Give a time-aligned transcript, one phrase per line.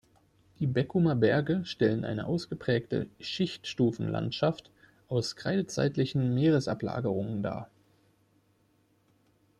[0.57, 4.71] Die Beckumer Berge stellen eine ausgeprägte Schichtstufenlandschaft
[5.09, 7.69] aus kreidezeitlichen Meeresablagerungen dar.